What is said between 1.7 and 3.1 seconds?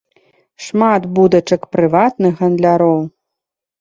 прыватных гандляроў.